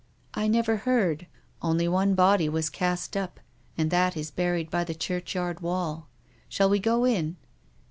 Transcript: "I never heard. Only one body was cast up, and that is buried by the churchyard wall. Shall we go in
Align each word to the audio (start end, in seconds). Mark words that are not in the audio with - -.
"I 0.33 0.47
never 0.47 0.77
heard. 0.77 1.27
Only 1.61 1.87
one 1.87 2.15
body 2.15 2.49
was 2.49 2.71
cast 2.71 3.15
up, 3.15 3.39
and 3.77 3.91
that 3.91 4.17
is 4.17 4.31
buried 4.31 4.71
by 4.71 4.83
the 4.83 4.95
churchyard 4.95 5.59
wall. 5.59 6.07
Shall 6.49 6.71
we 6.71 6.79
go 6.79 7.05
in 7.05 7.35